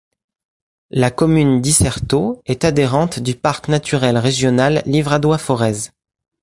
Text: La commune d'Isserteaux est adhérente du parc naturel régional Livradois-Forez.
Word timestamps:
La 0.89 1.11
commune 1.11 1.61
d'Isserteaux 1.61 2.41
est 2.47 2.65
adhérente 2.65 3.19
du 3.19 3.35
parc 3.35 3.67
naturel 3.67 4.17
régional 4.17 4.81
Livradois-Forez. 4.87 5.91